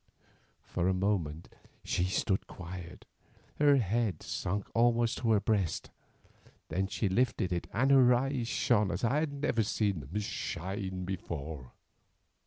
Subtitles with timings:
[0.63, 1.47] For a moment
[1.83, 3.05] she stood quiet,
[3.59, 5.91] her head sunk almost to her breast,
[6.69, 11.05] then she lifted it and her eyes shone as I had never seen them shine
[11.05, 11.73] before.